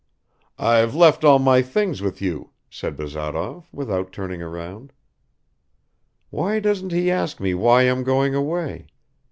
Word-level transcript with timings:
"I've 0.57 0.95
left 0.95 1.23
all 1.23 1.37
my 1.37 1.61
things 1.61 2.01
with 2.01 2.23
you," 2.23 2.49
said 2.71 2.97
Bazarov, 2.97 3.67
without 3.71 4.11
turning 4.11 4.41
round. 4.41 4.93
"Why 6.31 6.59
doesn't 6.59 6.91
he 6.91 7.11
ask 7.11 7.39
me 7.39 7.53
why 7.53 7.83
I'm 7.83 8.01
going 8.03 8.33
away? 8.33 8.87